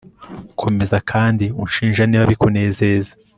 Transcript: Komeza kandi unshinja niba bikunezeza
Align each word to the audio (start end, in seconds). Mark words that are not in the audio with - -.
Komeza 0.61 0.97
kandi 1.11 1.45
unshinja 1.61 2.03
niba 2.05 2.29
bikunezeza 2.31 3.11